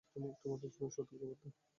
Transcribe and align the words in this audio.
তোমাদের 0.41 0.69
জন্য 0.71 0.87
সতর্কবার্তা। 0.89 1.47